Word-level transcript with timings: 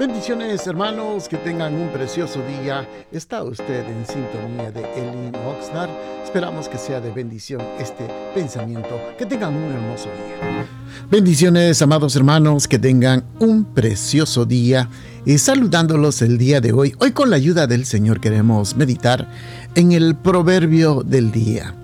Bendiciones 0.00 0.66
hermanos, 0.66 1.28
que 1.28 1.36
tengan 1.36 1.74
un 1.74 1.90
precioso 1.90 2.40
día. 2.62 2.88
Está 3.12 3.42
usted 3.42 3.84
en 3.86 4.06
sintonía 4.06 4.72
de 4.72 4.80
Elin 4.96 5.36
Oxnard. 5.46 5.90
Esperamos 6.24 6.70
que 6.70 6.78
sea 6.78 7.02
de 7.02 7.10
bendición 7.10 7.60
este 7.78 8.08
pensamiento. 8.34 8.98
Que 9.18 9.26
tengan 9.26 9.54
un 9.54 9.70
hermoso 9.70 10.06
día. 10.06 10.66
Bendiciones 11.10 11.82
amados 11.82 12.16
hermanos, 12.16 12.66
que 12.66 12.78
tengan 12.78 13.26
un 13.40 13.66
precioso 13.74 14.46
día. 14.46 14.88
Y 15.26 15.36
saludándolos 15.36 16.22
el 16.22 16.38
día 16.38 16.62
de 16.62 16.72
hoy. 16.72 16.94
Hoy 16.98 17.12
con 17.12 17.28
la 17.28 17.36
ayuda 17.36 17.66
del 17.66 17.84
Señor 17.84 18.20
queremos 18.20 18.74
meditar 18.76 19.28
en 19.74 19.92
el 19.92 20.16
proverbio 20.16 21.02
del 21.02 21.30
día. 21.30 21.74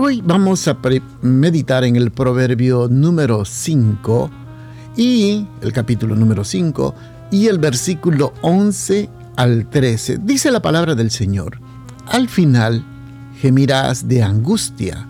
Hoy 0.00 0.22
vamos 0.24 0.68
a 0.68 0.78
meditar 1.22 1.82
en 1.82 1.96
el 1.96 2.12
proverbio 2.12 2.86
número 2.86 3.44
5 3.44 4.30
y 4.96 5.44
el 5.60 5.72
capítulo 5.72 6.14
número 6.14 6.44
5 6.44 6.94
y 7.30 7.46
el 7.46 7.58
versículo 7.58 8.32
11 8.42 9.08
al 9.36 9.68
13. 9.68 10.18
Dice 10.22 10.50
la 10.50 10.60
palabra 10.60 10.94
del 10.94 11.10
Señor, 11.10 11.60
al 12.06 12.28
final 12.28 12.84
gemirás 13.40 14.08
de 14.08 14.22
angustia. 14.22 15.06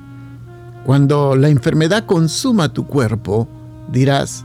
Cuando 0.84 1.36
la 1.36 1.48
enfermedad 1.48 2.06
consuma 2.06 2.72
tu 2.72 2.86
cuerpo, 2.86 3.48
dirás, 3.90 4.44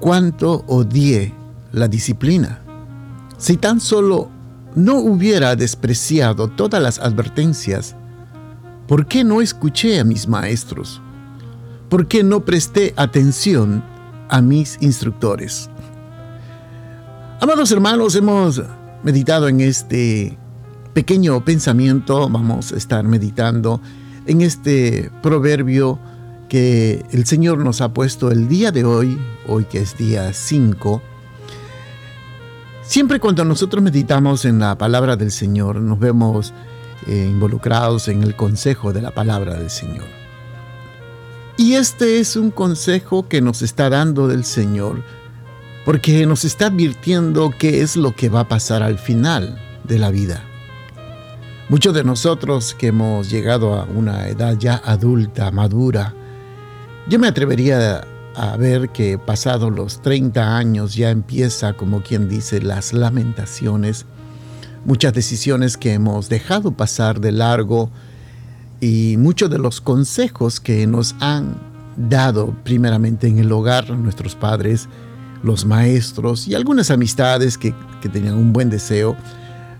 cuánto 0.00 0.64
odié 0.66 1.34
la 1.72 1.88
disciplina. 1.88 2.60
Si 3.38 3.56
tan 3.56 3.80
solo 3.80 4.30
no 4.74 4.96
hubiera 4.96 5.56
despreciado 5.56 6.48
todas 6.48 6.82
las 6.82 6.98
advertencias, 6.98 7.96
¿por 8.86 9.06
qué 9.06 9.24
no 9.24 9.40
escuché 9.40 10.00
a 10.00 10.04
mis 10.04 10.28
maestros? 10.28 11.00
¿Por 11.88 12.08
qué 12.08 12.22
no 12.22 12.44
presté 12.44 12.92
atención 12.96 13.84
a 14.28 14.40
mis 14.40 14.78
instructores? 14.80 15.70
Amados 17.38 17.70
hermanos, 17.70 18.16
hemos 18.16 18.62
meditado 19.02 19.46
en 19.46 19.60
este 19.60 20.38
pequeño 20.94 21.44
pensamiento, 21.44 22.30
vamos 22.30 22.72
a 22.72 22.76
estar 22.76 23.04
meditando 23.04 23.82
en 24.24 24.40
este 24.40 25.10
proverbio 25.22 25.98
que 26.48 27.04
el 27.12 27.26
Señor 27.26 27.58
nos 27.58 27.82
ha 27.82 27.92
puesto 27.92 28.30
el 28.30 28.48
día 28.48 28.72
de 28.72 28.86
hoy, 28.86 29.18
hoy 29.46 29.64
que 29.64 29.80
es 29.80 29.98
día 29.98 30.32
5. 30.32 31.02
Siempre 32.82 33.20
cuando 33.20 33.44
nosotros 33.44 33.82
meditamos 33.82 34.46
en 34.46 34.58
la 34.58 34.78
palabra 34.78 35.16
del 35.16 35.30
Señor, 35.30 35.76
nos 35.82 35.98
vemos 35.98 36.54
eh, 37.06 37.28
involucrados 37.30 38.08
en 38.08 38.22
el 38.22 38.34
consejo 38.34 38.94
de 38.94 39.02
la 39.02 39.10
palabra 39.10 39.58
del 39.58 39.68
Señor. 39.68 40.06
Y 41.58 41.74
este 41.74 42.18
es 42.18 42.34
un 42.34 42.50
consejo 42.50 43.28
que 43.28 43.42
nos 43.42 43.60
está 43.60 43.90
dando 43.90 44.26
del 44.26 44.46
Señor 44.46 45.02
porque 45.86 46.26
nos 46.26 46.44
está 46.44 46.66
advirtiendo 46.66 47.54
qué 47.56 47.80
es 47.80 47.96
lo 47.96 48.16
que 48.16 48.28
va 48.28 48.40
a 48.40 48.48
pasar 48.48 48.82
al 48.82 48.98
final 48.98 49.56
de 49.84 50.00
la 50.00 50.10
vida. 50.10 50.42
Muchos 51.68 51.94
de 51.94 52.02
nosotros 52.02 52.74
que 52.74 52.88
hemos 52.88 53.30
llegado 53.30 53.74
a 53.74 53.84
una 53.84 54.26
edad 54.26 54.58
ya 54.58 54.82
adulta, 54.84 55.52
madura, 55.52 56.12
yo 57.08 57.20
me 57.20 57.28
atrevería 57.28 58.04
a 58.34 58.56
ver 58.56 58.88
que 58.88 59.16
pasados 59.16 59.72
los 59.72 60.02
30 60.02 60.56
años 60.56 60.96
ya 60.96 61.10
empieza, 61.10 61.74
como 61.74 62.02
quien 62.02 62.28
dice, 62.28 62.60
las 62.60 62.92
lamentaciones, 62.92 64.06
muchas 64.84 65.14
decisiones 65.14 65.76
que 65.76 65.92
hemos 65.92 66.28
dejado 66.28 66.72
pasar 66.72 67.20
de 67.20 67.30
largo 67.30 67.90
y 68.80 69.16
muchos 69.18 69.50
de 69.50 69.58
los 69.58 69.80
consejos 69.80 70.58
que 70.58 70.84
nos 70.88 71.14
han 71.20 71.54
dado 71.96 72.56
primeramente 72.64 73.28
en 73.28 73.38
el 73.38 73.52
hogar 73.52 73.88
nuestros 73.90 74.34
padres, 74.34 74.88
los 75.46 75.64
maestros 75.64 76.48
y 76.48 76.54
algunas 76.54 76.90
amistades 76.90 77.56
que, 77.56 77.74
tenían 78.12 78.34
un 78.34 78.52
buen 78.52 78.70
deseo, 78.70 79.16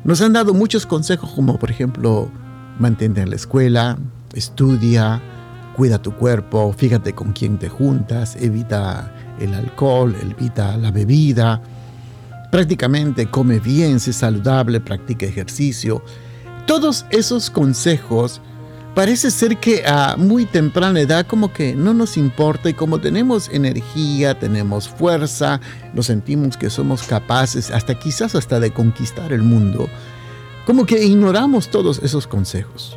nos 0.02 0.20
han 0.20 0.32
dado 0.32 0.52
muchos 0.52 0.84
consejos 0.84 1.30
como 1.30 1.58
por 1.60 1.70
ejemplo, 1.70 2.28
mantente 2.80 3.20
en 3.20 3.30
la 3.30 3.36
escuela, 3.36 3.98
estudia, 4.34 5.22
cuida 5.76 6.02
tu 6.02 6.12
cuerpo, 6.12 6.74
fíjate 6.76 7.12
con 7.12 7.32
quién 7.32 7.56
te 7.56 7.68
juntas, 7.68 8.36
evita 8.40 9.12
el 9.38 9.54
alcohol, 9.54 10.16
evita 10.20 10.76
la 10.76 10.90
bebida, 10.90 11.62
prácticamente 12.50 13.26
come 13.26 13.60
bien, 13.60 14.00
sé 14.00 14.12
saludable, 14.12 14.80
practica 14.80 15.26
ejercicio. 15.26 16.02
Todos 16.66 17.06
esos 17.10 17.48
consejos 17.48 18.40
parece 18.96 19.30
ser 19.30 19.58
que 19.58 19.84
a 19.86 20.16
muy 20.16 20.46
temprana 20.46 20.98
edad 20.98 21.26
como 21.26 21.52
que 21.52 21.74
no 21.74 21.92
nos 21.92 22.16
importa 22.16 22.70
y 22.70 22.72
como 22.72 22.98
tenemos 22.98 23.50
energía, 23.50 24.38
tenemos 24.38 24.88
fuerza, 24.88 25.60
nos 25.92 26.06
sentimos 26.06 26.56
que 26.56 26.70
somos 26.70 27.02
capaces 27.02 27.70
hasta 27.70 27.98
quizás 27.98 28.34
hasta 28.34 28.58
de 28.58 28.70
conquistar 28.70 29.34
el 29.34 29.42
mundo, 29.42 29.86
como 30.64 30.86
que 30.86 31.04
ignoramos 31.04 31.68
todos 31.68 31.98
esos 31.98 32.26
consejos. 32.26 32.96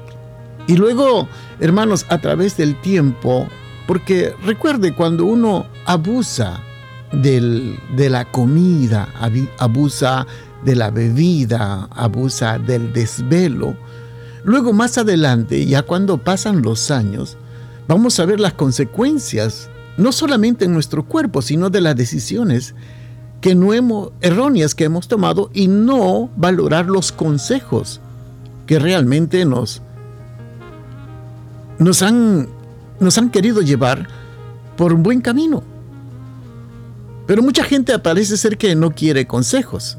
Y 0.67 0.77
luego, 0.77 1.27
hermanos, 1.59 2.05
a 2.07 2.19
través 2.19 2.55
del 2.55 2.79
tiempo, 2.79 3.49
porque 3.85 4.33
recuerde 4.45 4.93
cuando 4.95 5.25
uno 5.25 5.65
abusa 5.85 6.61
de 7.11 8.09
la 8.09 8.23
comida, 8.23 9.09
abusa 9.57 10.25
de 10.63 10.75
la 10.77 10.91
bebida, 10.91 11.89
abusa 11.91 12.57
del 12.57 12.93
desvelo, 12.93 13.75
Luego 14.43 14.73
más 14.73 14.97
adelante, 14.97 15.65
ya 15.65 15.83
cuando 15.83 16.17
pasan 16.17 16.61
los 16.61 16.91
años, 16.91 17.37
vamos 17.87 18.19
a 18.19 18.25
ver 18.25 18.39
las 18.39 18.53
consecuencias, 18.53 19.69
no 19.97 20.11
solamente 20.11 20.65
en 20.65 20.73
nuestro 20.73 21.05
cuerpo, 21.05 21.41
sino 21.41 21.69
de 21.69 21.81
las 21.81 21.95
decisiones 21.95 22.75
que 23.41 23.55
no 23.55 23.73
hemos, 23.73 24.11
erróneas 24.21 24.75
que 24.75 24.85
hemos 24.85 25.07
tomado 25.07 25.49
y 25.53 25.67
no 25.67 26.29
valorar 26.35 26.85
los 26.87 27.11
consejos 27.11 28.01
que 28.65 28.79
realmente 28.79 29.43
nos, 29.45 29.81
nos, 31.77 32.01
han, 32.01 32.47
nos 32.99 33.17
han 33.17 33.29
querido 33.29 33.61
llevar 33.61 34.07
por 34.77 34.93
un 34.93 35.03
buen 35.03 35.21
camino. 35.21 35.63
Pero 37.27 37.43
mucha 37.43 37.63
gente 37.63 37.97
parece 37.99 38.37
ser 38.37 38.57
que 38.57 38.75
no 38.75 38.91
quiere 38.91 39.27
consejos 39.27 39.97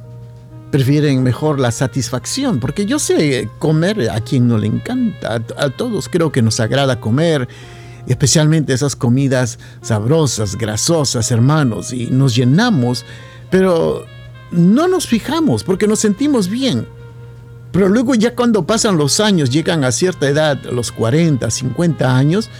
prefieren 0.70 1.22
mejor 1.22 1.58
la 1.58 1.72
satisfacción, 1.72 2.60
porque 2.60 2.86
yo 2.86 2.98
sé 2.98 3.48
comer 3.58 4.10
a 4.10 4.20
quien 4.20 4.46
no 4.46 4.56
le 4.56 4.68
encanta, 4.68 5.42
a, 5.56 5.70
todos 5.70 6.08
creo 6.08 6.30
que 6.30 6.42
nos 6.42 6.60
agrada 6.60 7.00
comer, 7.00 7.48
especialmente 8.06 8.72
esas 8.72 8.96
comidas 8.96 9.58
sabrosas, 9.82 10.56
grasosas, 10.56 11.30
hermanos, 11.30 11.92
y 11.92 12.06
nos 12.06 12.36
llenamos, 12.36 13.04
pero 13.50 14.06
no 14.52 14.88
nos 14.88 15.06
fijamos 15.06 15.64
porque 15.64 15.86
nos 15.86 15.98
sentimos 15.98 16.48
bien. 16.48 16.86
Pero 17.72 17.88
luego 17.88 18.14
ya 18.14 18.34
cuando 18.34 18.66
pasan 18.66 18.96
los 18.96 19.20
años, 19.20 19.50
llegan 19.50 19.84
a 19.84 19.92
cierta 19.92 20.28
edad, 20.28 20.60
los 20.72 20.90
40, 20.90 21.50
50 21.50 22.16
años, 22.16 22.50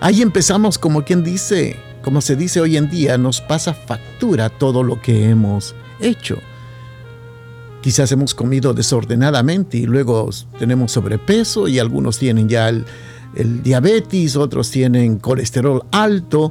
ahí 0.00 0.22
empezamos 0.22 0.78
como 0.78 1.04
quien 1.04 1.22
dice, 1.22 1.78
como 2.02 2.20
se 2.20 2.36
dice 2.36 2.60
hoy 2.60 2.76
en 2.76 2.88
día, 2.88 3.18
nos 3.18 3.40
pasa 3.40 3.74
factura 3.74 4.48
todo 4.48 4.82
lo 4.82 5.00
que 5.00 5.28
hemos 5.28 5.74
hecho. 6.00 6.38
Quizás 7.84 8.10
hemos 8.12 8.32
comido 8.32 8.72
desordenadamente 8.72 9.76
y 9.76 9.84
luego 9.84 10.30
tenemos 10.58 10.92
sobrepeso 10.92 11.68
y 11.68 11.78
algunos 11.78 12.18
tienen 12.18 12.48
ya 12.48 12.70
el, 12.70 12.86
diabetes, 13.62 14.36
otros 14.36 14.70
tienen 14.70 15.18
colesterol 15.18 15.84
alto 15.92 16.50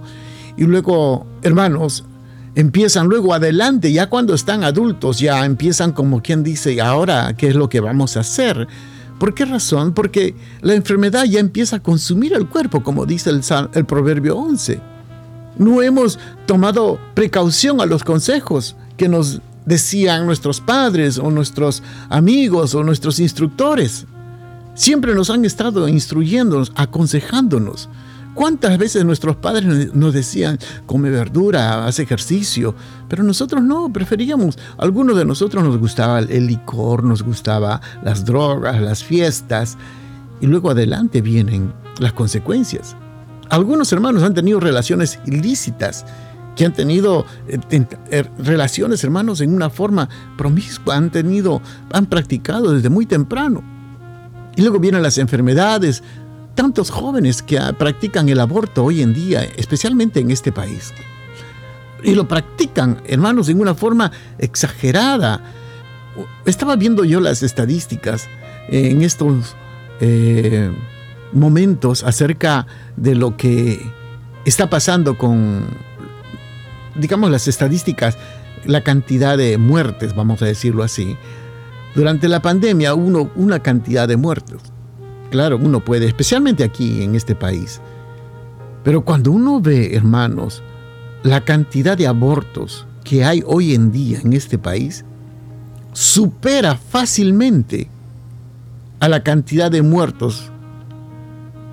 y 0.58 0.66
luego, 0.66 1.26
hermanos, 1.42 2.06
empiezan 2.54 3.08
luego 3.08 3.34
adelante, 3.34 3.92
ya 3.92 4.12
cuando 4.12 4.36
están 4.36 4.64
adultos, 4.64 5.18
ya 5.18 5.44
empiezan 5.44 5.92
como 5.92 6.22
quien 6.22 6.44
dice, 6.44 6.80
ahora, 6.80 7.36
¿qué 7.36 7.48
es 7.48 7.56
lo 7.56 7.68
que 7.68 7.80
vamos 7.80 8.16
a 8.16 8.20
hacer? 8.20 8.68
¿Por 9.18 9.34
qué 9.34 9.46
razón? 9.46 9.96
Porque 9.96 10.36
la 10.62 10.76
enfermedad 10.76 11.24
ya 11.26 11.40
empieza 11.40 11.78
a 11.78 11.80
consumir 11.82 12.34
el 12.34 12.48
cuerpo, 12.48 12.84
como 12.84 13.08
dice 13.08 13.32
el, 13.32 13.42
el 13.74 13.86
Proverbio 13.86 14.38
11. 14.38 14.80
No 15.58 15.82
hemos 15.82 16.20
tomado 16.46 17.00
precaución 17.16 17.82
a 17.82 17.88
los 17.88 18.04
consejos 18.04 18.76
que 18.98 19.10
nos 19.10 19.42
decían 19.66 20.26
nuestros 20.26 20.62
padres 20.62 21.18
o 21.18 21.30
nuestros 21.32 21.84
amigos 22.10 22.76
o 22.76 22.84
nuestros 22.84 23.20
instructores. 23.20 24.06
Siempre 24.76 25.14
nos 25.14 25.30
han 25.30 25.46
estado 25.46 25.88
instruyéndonos, 25.88 26.72
aconsejándonos. 26.76 27.90
¿Cuántas 28.34 28.80
veces 28.80 29.06
nuestros 29.06 29.36
padres 29.36 29.94
nos 29.94 30.14
decían, 30.14 30.58
come 30.88 31.12
verdura, 31.12 31.86
haz 31.86 32.00
ejercicio? 32.00 32.74
Pero 33.08 33.24
nosotros 33.24 33.62
no, 33.62 33.94
preferíamos, 33.94 34.58
algunos 34.80 35.18
de 35.18 35.26
nosotros 35.26 35.64
nos 35.64 35.78
gustaba 35.78 36.20
el 36.20 36.48
licor, 36.48 37.04
nos 37.04 37.22
gustaba 37.22 37.80
las 38.04 38.26
drogas, 38.26 38.82
las 38.82 39.04
fiestas, 39.04 39.78
y 40.42 40.48
luego 40.48 40.72
adelante 40.72 41.22
vienen 41.22 41.72
las 42.00 42.14
consecuencias. 42.14 42.96
Algunos 43.50 43.94
hermanos 43.94 44.24
han 44.24 44.34
tenido 44.34 44.60
relaciones 44.60 45.20
ilícitas 45.28 46.06
que 46.56 46.66
han 46.66 46.74
tenido 46.74 47.26
eh, 47.48 47.60
eh, 48.12 48.24
relaciones, 48.38 49.04
hermanos, 49.04 49.42
en 49.42 49.54
una 49.54 49.70
forma 49.70 50.10
promiscua, 50.38 50.96
han 50.96 51.12
tenido, 51.12 51.62
han 51.92 52.06
practicado 52.06 52.74
desde 52.74 52.90
muy 52.90 53.06
temprano. 53.06 53.64
Y 54.56 54.62
luego 54.62 54.80
vienen 54.80 55.02
las 55.02 55.18
enfermedades, 55.18 56.04
tantos 56.56 56.92
jóvenes 56.92 57.42
que 57.42 57.60
practican 57.78 58.30
el 58.30 58.40
aborto 58.40 58.84
hoy 58.84 59.02
en 59.02 59.14
día, 59.14 59.44
especialmente 59.58 60.20
en 60.20 60.32
este 60.32 60.52
país. 60.52 60.94
y 62.04 62.16
lo 62.16 62.28
practican, 62.28 63.02
hermanos, 63.06 63.48
en 63.48 63.62
una 63.62 63.76
forma 63.76 64.12
exagerada. 64.38 65.42
Estaba 66.46 66.76
viendo 66.76 67.06
yo 67.06 67.22
las 67.22 67.44
estadísticas 67.44 68.28
en 68.68 69.02
estos 69.02 69.56
eh, 70.02 70.70
momentos 71.32 72.04
acerca 72.04 72.68
de 72.98 73.16
lo 73.16 73.38
que 73.38 73.82
está 74.46 74.70
pasando 74.70 75.18
con, 75.18 75.66
digamos, 76.96 77.32
las 77.32 77.48
estadísticas, 77.48 78.18
la 78.66 78.84
cantidad 78.84 79.38
de 79.38 79.58
muertes, 79.58 80.16
vamos 80.16 80.42
a 80.42 80.46
decirlo 80.46 80.84
así. 80.84 81.18
Durante 81.96 82.28
la 82.28 82.42
pandemia 82.42 82.96
hubo 82.96 83.32
una 83.36 83.60
cantidad 83.60 84.08
de 84.08 84.18
muertos. 84.18 84.62
Claro, 85.30 85.58
uno 85.58 85.80
puede, 85.80 86.08
especialmente 86.08 86.64
aquí 86.64 87.04
en 87.04 87.16
este 87.16 87.36
país. 87.36 87.82
Pero 88.84 89.04
cuando 89.04 89.32
uno 89.32 89.62
ve, 89.62 89.96
hermanos, 89.96 90.62
la 91.24 91.42
cantidad 91.44 91.98
de 91.98 92.08
abortos 92.08 92.86
que 93.04 93.24
hay 93.24 93.44
hoy 93.46 93.74
en 93.74 93.92
día 93.92 94.20
en 94.24 94.34
este 94.34 94.58
país, 94.58 95.06
supera 95.94 96.76
fácilmente 96.76 97.90
a 99.00 99.10
la 99.10 99.24
cantidad 99.24 99.70
de 99.70 99.82
muertos 99.82 100.52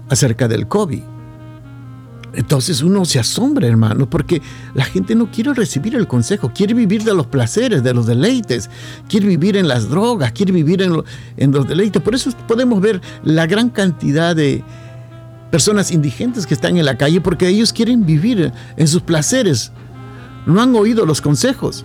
acerca 0.09 0.49
del 0.49 0.69
COVID. 0.69 1.03
Entonces 2.35 2.83
uno 2.83 3.05
se 3.05 3.19
asombra, 3.19 3.67
hermano, 3.67 4.09
porque 4.09 4.41
la 4.75 4.85
gente 4.85 5.15
no 5.15 5.31
quiere 5.31 5.53
recibir 5.55 5.95
el 5.95 6.07
consejo, 6.07 6.53
quiere 6.55 6.75
vivir 6.75 7.03
de 7.03 7.15
los 7.15 7.27
placeres, 7.27 7.83
de 7.83 7.95
los 7.95 8.07
deleites, 8.07 8.71
quiere 9.09 9.27
vivir 9.27 9.57
en 9.57 9.69
las 9.69 9.89
drogas, 9.89 10.33
quiere 10.33 10.53
vivir 10.53 10.83
en, 10.83 11.03
en 11.37 11.53
los 11.53 11.67
deleites. 11.67 12.01
Por 12.03 12.15
eso 12.15 12.31
podemos 12.47 12.81
ver 12.81 13.01
la 13.25 13.47
gran 13.47 13.71
cantidad 13.71 14.37
de 14.37 14.63
personas 15.51 15.91
indigentes 15.91 16.47
que 16.47 16.55
están 16.55 16.77
en 16.77 16.85
la 16.85 16.97
calle 16.97 17.21
porque 17.21 17.49
ellos 17.49 17.73
quieren 17.73 18.07
vivir 18.07 18.53
en 18.77 18.89
sus 18.89 19.03
placeres. 19.03 19.73
No 20.47 20.63
han 20.63 20.75
oído 20.75 21.05
los 21.05 21.21
consejos. 21.21 21.85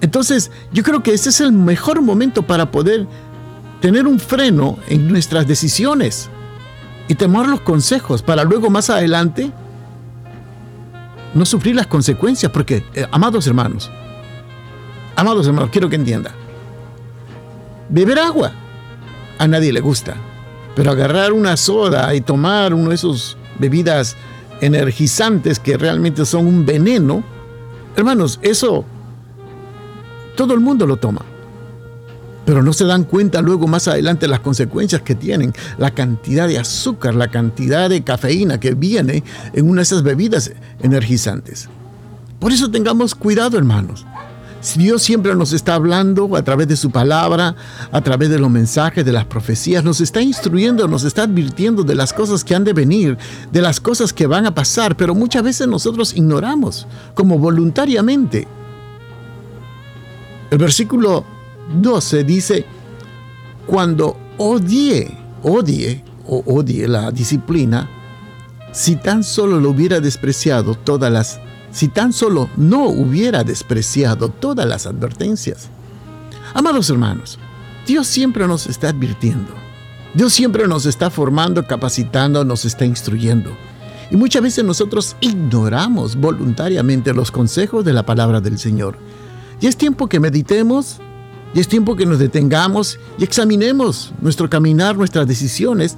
Entonces 0.00 0.50
yo 0.72 0.82
creo 0.82 1.02
que 1.02 1.12
ese 1.12 1.30
es 1.30 1.40
el 1.40 1.52
mejor 1.52 2.02
momento 2.02 2.42
para 2.42 2.70
poder 2.70 3.06
tener 3.80 4.06
un 4.06 4.18
freno 4.18 4.76
en 4.88 5.08
nuestras 5.08 5.46
decisiones 5.46 6.28
y 7.06 7.14
tomar 7.14 7.48
los 7.48 7.60
consejos 7.60 8.22
para 8.22 8.44
luego 8.44 8.70
más 8.70 8.90
adelante 8.90 9.52
no 11.34 11.44
sufrir 11.44 11.76
las 11.76 11.86
consecuencias, 11.86 12.50
porque, 12.52 12.84
eh, 12.94 13.06
amados 13.10 13.46
hermanos, 13.46 13.90
amados 15.16 15.46
hermanos, 15.46 15.70
quiero 15.70 15.88
que 15.88 15.96
entienda, 15.96 16.32
beber 17.88 18.18
agua 18.18 18.52
a 19.38 19.46
nadie 19.46 19.72
le 19.72 19.80
gusta, 19.80 20.14
pero 20.74 20.90
agarrar 20.90 21.32
una 21.32 21.56
soda 21.56 22.14
y 22.14 22.20
tomar 22.20 22.74
uno 22.74 22.90
de 22.90 22.94
esos 22.94 23.36
bebidas 23.58 24.16
energizantes 24.60 25.58
que 25.58 25.76
realmente 25.76 26.24
son 26.24 26.46
un 26.46 26.66
veneno, 26.66 27.22
hermanos, 27.96 28.38
eso 28.42 28.84
todo 30.36 30.54
el 30.54 30.60
mundo 30.60 30.86
lo 30.86 30.96
toma 30.96 31.22
pero 32.48 32.62
no 32.62 32.72
se 32.72 32.86
dan 32.86 33.04
cuenta 33.04 33.42
luego 33.42 33.66
más 33.66 33.88
adelante 33.88 34.26
las 34.26 34.40
consecuencias 34.40 35.02
que 35.02 35.14
tienen, 35.14 35.52
la 35.76 35.90
cantidad 35.90 36.48
de 36.48 36.58
azúcar, 36.58 37.14
la 37.14 37.28
cantidad 37.28 37.90
de 37.90 38.02
cafeína 38.02 38.58
que 38.58 38.72
viene 38.72 39.22
en 39.52 39.68
una 39.68 39.80
de 39.80 39.82
esas 39.82 40.02
bebidas 40.02 40.50
energizantes. 40.80 41.68
Por 42.38 42.50
eso 42.50 42.70
tengamos 42.70 43.14
cuidado, 43.14 43.58
hermanos. 43.58 44.06
Dios 44.76 45.02
siempre 45.02 45.34
nos 45.34 45.52
está 45.52 45.74
hablando 45.74 46.34
a 46.36 46.42
través 46.42 46.68
de 46.68 46.76
su 46.76 46.90
palabra, 46.90 47.54
a 47.92 48.00
través 48.00 48.30
de 48.30 48.38
los 48.38 48.48
mensajes, 48.48 49.04
de 49.04 49.12
las 49.12 49.26
profecías, 49.26 49.84
nos 49.84 50.00
está 50.00 50.22
instruyendo, 50.22 50.88
nos 50.88 51.04
está 51.04 51.24
advirtiendo 51.24 51.82
de 51.82 51.96
las 51.96 52.14
cosas 52.14 52.44
que 52.44 52.54
han 52.54 52.64
de 52.64 52.72
venir, 52.72 53.18
de 53.52 53.60
las 53.60 53.78
cosas 53.78 54.14
que 54.14 54.26
van 54.26 54.46
a 54.46 54.54
pasar, 54.54 54.96
pero 54.96 55.14
muchas 55.14 55.42
veces 55.42 55.68
nosotros 55.68 56.14
ignoramos, 56.16 56.86
como 57.12 57.38
voluntariamente. 57.38 58.48
El 60.50 60.56
versículo 60.56 61.26
12 61.74 62.24
dice, 62.24 62.66
cuando 63.66 64.16
odie, 64.38 65.16
odie 65.42 66.02
o 66.26 66.42
odie 66.46 66.88
la 66.88 67.10
disciplina, 67.10 67.88
si 68.72 68.96
tan 68.96 69.24
solo 69.24 69.60
lo 69.60 69.70
hubiera 69.70 70.00
despreciado 70.00 70.74
todas 70.74 71.12
las, 71.12 71.40
si 71.70 71.88
tan 71.88 72.12
solo 72.12 72.48
no 72.56 72.86
hubiera 72.86 73.44
despreciado 73.44 74.28
todas 74.28 74.66
las 74.66 74.86
advertencias. 74.86 75.68
Amados 76.54 76.88
hermanos, 76.90 77.38
Dios 77.86 78.06
siempre 78.06 78.46
nos 78.46 78.66
está 78.66 78.90
advirtiendo. 78.90 79.52
Dios 80.14 80.32
siempre 80.32 80.66
nos 80.66 80.86
está 80.86 81.10
formando, 81.10 81.66
capacitando, 81.66 82.44
nos 82.44 82.64
está 82.64 82.84
instruyendo. 82.84 83.50
Y 84.10 84.16
muchas 84.16 84.42
veces 84.42 84.64
nosotros 84.64 85.16
ignoramos 85.20 86.16
voluntariamente 86.16 87.12
los 87.12 87.30
consejos 87.30 87.84
de 87.84 87.92
la 87.92 88.06
palabra 88.06 88.40
del 88.40 88.58
Señor. 88.58 88.96
Y 89.60 89.66
es 89.66 89.76
tiempo 89.76 90.08
que 90.08 90.20
meditemos 90.20 91.00
y 91.54 91.60
es 91.60 91.68
tiempo 91.68 91.96
que 91.96 92.06
nos 92.06 92.18
detengamos 92.18 92.98
y 93.18 93.24
examinemos 93.24 94.12
nuestro 94.20 94.50
caminar, 94.50 94.96
nuestras 94.96 95.26
decisiones, 95.26 95.96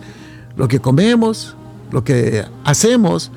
lo 0.57 0.69
que 0.69 0.81
comemos, 0.81 1.57
lo 1.91 2.05
que 2.05 2.45
hacemos. 2.65 3.31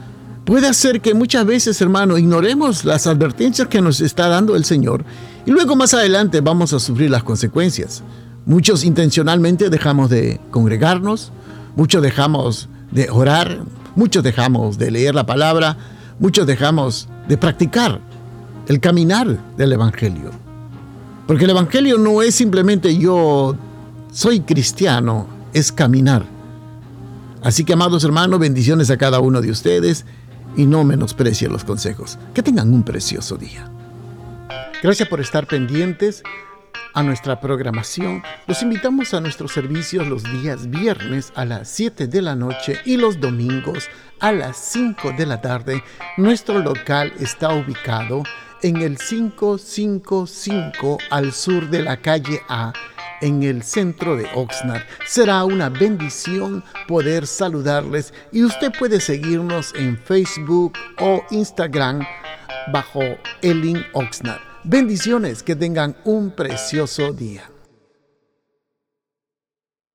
Puede 0.46 0.68
hacer 0.68 1.02
que 1.02 1.14
muchas 1.14 1.46
veces, 1.46 1.82
hermano, 1.82 2.18
ignoremos 2.18 2.86
las 2.86 3.08
advertencias 3.08 3.68
que 3.68 3.82
nos 3.82 4.02
está 4.02 4.28
dando 4.28 4.56
el 4.56 4.66
Señor 4.66 5.04
y 5.46 5.52
luego 5.52 5.76
más 5.76 5.94
adelante 5.94 6.42
vamos 6.42 6.74
a 6.74 6.80
sufrir 6.80 7.10
las 7.10 7.24
consecuencias. 7.24 8.04
Muchos 8.46 8.84
intencionalmente 8.84 9.70
dejamos 9.70 10.10
de 10.10 10.40
congregarnos, 10.52 11.32
muchos 11.76 12.02
dejamos 12.02 12.68
de 12.92 13.10
orar, 13.10 13.64
muchos 13.96 14.22
dejamos 14.24 14.78
de 14.78 14.92
leer 14.92 15.16
la 15.16 15.26
palabra, 15.26 15.78
muchos 16.20 16.46
dejamos 16.46 17.08
de 17.28 17.38
practicar 17.38 18.02
el 18.68 18.80
caminar 18.80 19.40
del 19.58 19.72
Evangelio. 19.72 20.43
Porque 21.28 21.46
el 21.46 21.52
Evangelio 21.52 21.98
no 21.98 22.22
es 22.22 22.36
simplemente 22.36 22.98
yo 22.98 23.56
soy 24.12 24.42
cristiano, 24.42 25.28
es 25.54 25.72
caminar. 25.72 26.26
Así 27.42 27.64
que, 27.64 27.74
amados 27.74 28.04
hermanos, 28.04 28.40
bendiciones 28.40 28.90
a 28.90 28.98
cada 28.98 29.20
uno 29.20 29.42
de 29.42 29.52
ustedes 29.52 30.06
y 30.56 30.66
no 30.66 30.84
menosprecien 30.84 31.52
los 31.52 31.64
consejos. 31.64 32.18
Que 32.34 32.44
tengan 32.44 32.74
un 32.74 32.84
precioso 32.84 33.38
día. 33.38 33.70
Gracias 34.82 35.08
por 35.08 35.22
estar 35.22 35.48
pendientes 35.48 36.24
a 36.94 37.04
nuestra 37.04 37.40
programación. 37.40 38.22
Los 38.48 38.62
invitamos 38.62 39.14
a 39.14 39.22
nuestros 39.22 39.52
servicios 39.52 40.08
los 40.08 40.24
días 40.24 40.70
viernes 40.70 41.32
a 41.36 41.46
las 41.46 41.70
7 41.70 42.08
de 42.08 42.22
la 42.22 42.36
noche 42.36 42.80
y 42.86 42.98
los 42.98 43.20
domingos 43.20 43.90
a 44.20 44.32
las 44.32 44.58
5 44.58 45.14
de 45.18 45.26
la 45.26 45.42
tarde. 45.42 45.84
Nuestro 46.18 46.60
local 46.60 47.12
está 47.20 47.54
ubicado 47.54 48.24
en 48.64 48.78
el 48.78 48.98
555 48.98 50.98
al 51.12 51.34
sur 51.34 51.70
de 51.70 51.84
la 51.84 51.98
calle 51.98 52.42
A, 52.48 52.74
en 53.22 53.44
el 53.44 53.64
centro 53.64 54.16
de 54.16 54.28
Oxnard. 54.34 54.84
Será 55.06 55.44
una 55.44 55.70
bendición 55.70 56.64
poder 56.88 57.28
saludarles 57.28 58.14
y 58.32 58.44
usted 58.44 58.72
puede 58.78 59.00
seguirnos 59.00 59.74
en 59.76 59.98
Facebook 59.98 60.74
o 61.00 61.24
Instagram 61.30 62.06
bajo 62.72 63.02
Elin 63.42 63.86
Oxnard. 63.94 64.42
Bendiciones, 64.64 65.44
que 65.44 65.56
tengan 65.56 65.96
un 66.06 66.32
precioso 66.32 67.12
día. 67.12 67.53